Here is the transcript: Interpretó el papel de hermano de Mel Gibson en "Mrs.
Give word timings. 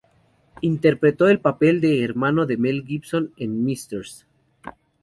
Interpretó 0.61 1.29
el 1.29 1.41
papel 1.41 1.79
de 1.79 2.03
hermano 2.03 2.47
de 2.47 2.57
Mel 2.57 2.83
Gibson 2.87 3.33
en 3.37 3.63
"Mrs. 3.63 4.25